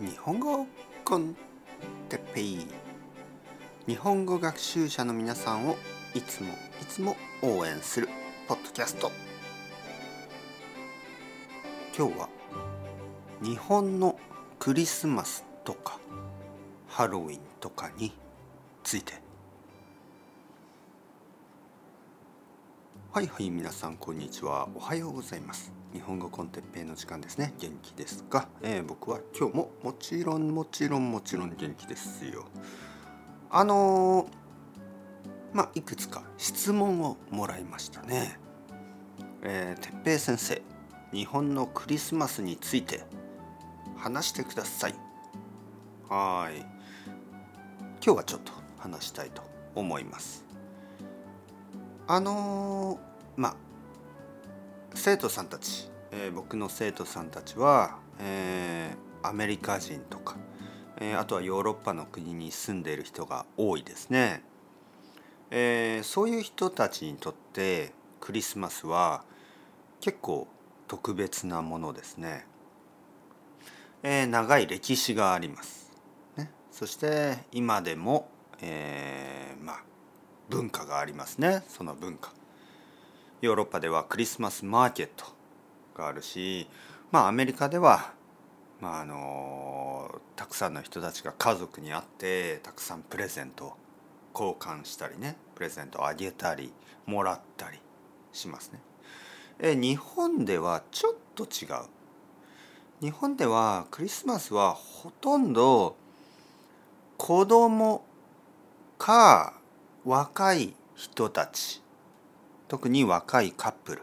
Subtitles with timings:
[0.00, 0.66] 日本語
[1.04, 1.36] コン
[2.08, 2.66] テッペイ。
[3.86, 5.76] 日本語学習者の皆さんを
[6.14, 8.08] いつもいつも応援する
[8.48, 9.12] ポッドキャスト。
[11.94, 12.28] 今日は
[13.42, 14.18] 日本の
[14.58, 16.00] クリスマスとか
[16.88, 18.14] ハロウィンとかに
[18.82, 19.12] ついて
[23.12, 24.68] はいはい皆さんこんにちは。
[24.72, 25.72] おはようございます。
[25.92, 27.52] 日本語コンテッペイの時間ですね。
[27.58, 32.44] 元気ですか、えー、僕は今日ももちろんもちろんもちろん元気ですよ。
[33.50, 34.26] あのー、
[35.52, 38.38] まあいくつか質問をもらいましたね。
[39.42, 40.62] えー、てっぺい先生
[41.12, 43.02] 日本のクリスマスについて
[43.96, 44.94] 話してください。
[46.08, 46.60] はい。
[46.60, 49.42] 今日はちょっと話したいと
[49.74, 50.49] 思います。
[52.12, 52.98] あのー、
[53.36, 53.56] まあ
[54.96, 60.36] 生徒さんたち、えー、僕の生徒さんたちは、えー、アメリカ人とか、
[60.98, 64.42] えー、あとはヨーロッパの国に住んでいる人が多いですね、
[65.52, 69.22] えー、そういう人たちにとってクリスマスは
[70.00, 70.48] 結構
[70.88, 72.44] 特別なものですね、
[74.02, 75.92] えー、長い歴史があります、
[76.36, 78.28] ね、そして今でも、
[78.60, 79.89] えー、まあ
[80.50, 82.32] 文化がありますねその文化
[83.40, 85.24] ヨーロッパではクリスマスマーケット
[85.96, 86.66] があるし
[87.10, 88.12] まあアメリカでは、
[88.80, 93.74] まあ、あのたくさんの人たちが家族に会ってたくさんプレゼント
[94.34, 96.72] 交換したりねプレゼントをあげたり
[97.06, 97.78] もらったり
[98.32, 98.80] しますね。
[99.58, 101.84] え日本ではちょっと違う。
[103.02, 105.96] 日本ではクリスマスはほとんど
[107.16, 108.04] 子供
[108.98, 109.59] か
[110.04, 111.82] 若い人たち
[112.68, 114.02] 特に若いカップル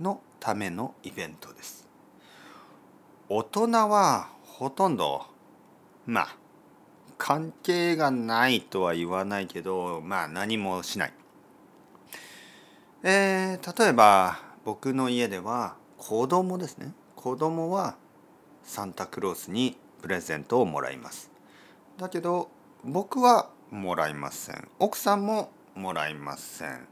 [0.00, 1.86] のためのイベントです。
[3.28, 5.26] 大人はほとんど
[6.06, 6.36] まあ
[7.18, 11.12] 関係がないとは言わないけどまあ何もしない。
[13.02, 16.92] えー、例えば僕の家では子供ですね。
[17.14, 17.96] 子供は
[18.64, 21.30] サンタクロースにプレゼントをもらいます。
[21.96, 22.50] だけど
[22.84, 24.68] 僕はもらいません。
[24.78, 26.88] 奥さんももらいません。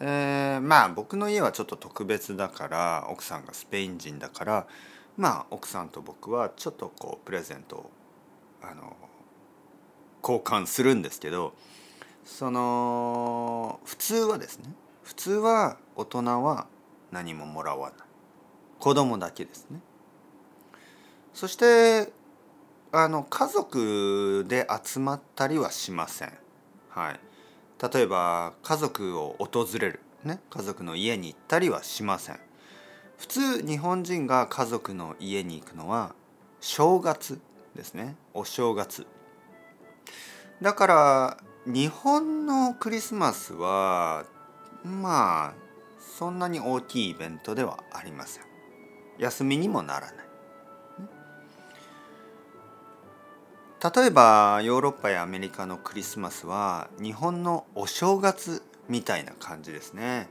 [0.00, 4.66] えー、まあ僕の家はちょっと特別だから奥さんがスペイン人だから
[5.16, 7.90] まあ奥さんと僕はちょっとこうプレゼントを
[8.62, 8.96] あの
[10.22, 11.54] 交換するんですけど
[12.24, 16.66] その普通はですね普通は大人は
[17.10, 17.98] 何ももらわない。
[18.78, 19.80] 子供だけですね。
[21.32, 22.12] そして
[22.94, 26.32] あの家族で集まったりはしません。
[26.90, 27.20] はい。
[27.94, 32.40] 例えば家族を訪れる、ね、家族の家に行ったりはしません。
[33.16, 36.14] 普通日本人が家族の家に行くのは
[36.60, 37.40] 正月
[37.74, 38.14] ですね。
[38.34, 39.06] お正月。
[40.60, 44.26] だから日本のクリスマスは
[44.84, 45.54] まあ
[45.98, 48.44] そんなに大きいイベントではありません。
[49.16, 50.31] 休みにもならない。
[53.82, 60.28] 例えばヨーロッパやアメリカのクリスマスは日本のお正月みたいな感じですね。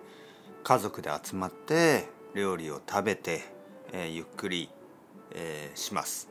[0.64, 3.42] 家族で集まって料理を食べて、
[3.92, 4.70] えー、ゆっくり、
[5.32, 6.30] えー、します。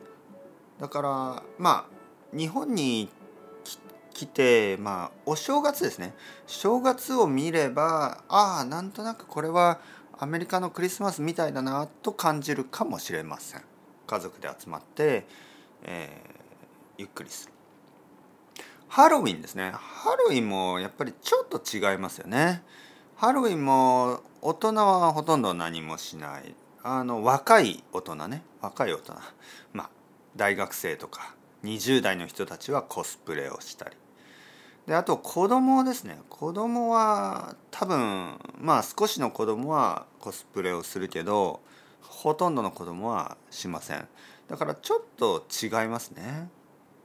[0.79, 3.07] だからまあ日本に
[4.15, 6.15] 来てまあお正月ですね。
[6.47, 9.79] 正月を見ればああなんとなくこれは
[10.17, 13.61] アメリカのクリスマスみたいだなと感じるかもしれません。
[14.07, 15.27] 家族で集まって、
[15.83, 16.40] えー
[17.01, 17.53] ゆっくりする。
[18.87, 19.71] ハロウィンですね。
[19.73, 22.61] ハロウィンもやっぱりちょっと違いますよね。
[23.15, 26.53] ハロウィンも大人はほとんど何もしない。
[26.83, 28.43] あの若い大人ね。
[28.61, 29.15] 若い大人。
[29.73, 29.89] まあ
[30.35, 33.95] 大学生とか20代の人たちはコスプレをしたり。
[34.85, 36.19] であと子供ですね。
[36.29, 41.61] 子供は多分まあ少しの子供はコスプレをするけど
[42.01, 44.07] ほとんどの子供はしません。
[44.49, 46.49] だからちょっと違いますね。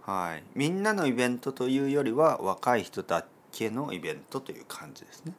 [0.07, 5.33] はい、みんなのイベントというよりは若い人だけのイベントという感じですね。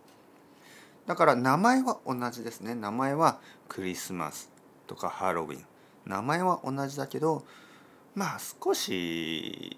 [1.06, 2.76] だから名前は同じですね。
[2.76, 4.52] 名前はクリスマス
[4.86, 5.66] とかハロウィン。
[6.06, 7.46] 名前は同じだけど
[8.14, 9.78] まあ少し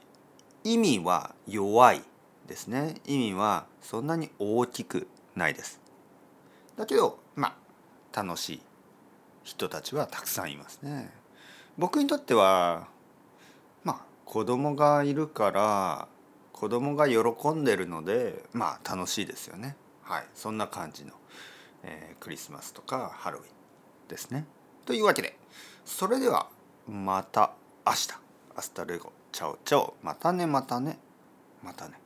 [0.63, 2.01] 意味は弱い
[2.47, 2.95] ですね。
[3.05, 5.79] 意味はそんなに大きくないです。
[6.77, 7.55] だけどま
[8.13, 8.61] あ楽しい
[9.43, 11.11] 人たちはたくさんいますね。
[11.77, 12.87] 僕にとっては
[14.29, 16.07] 子供がいるから
[16.53, 19.75] 子供が喜んでるのでまあ楽しいですよね。
[20.03, 20.25] はい。
[20.35, 21.13] そんな感じの、
[21.81, 23.47] えー、クリスマスとかハロウィン
[24.07, 24.45] ですね。
[24.85, 25.35] というわけで
[25.83, 26.47] それでは
[26.87, 27.53] また
[27.87, 28.09] 明日。
[28.55, 29.11] Hasta luego。
[29.31, 29.95] Chao chao。
[30.03, 30.99] またねまたね。
[31.63, 31.99] またね。